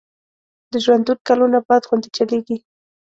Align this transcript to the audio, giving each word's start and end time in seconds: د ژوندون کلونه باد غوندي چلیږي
د 0.71 0.73
ژوندون 0.83 1.17
کلونه 1.27 1.57
باد 1.67 1.81
غوندي 1.87 2.09
چلیږي 2.17 2.57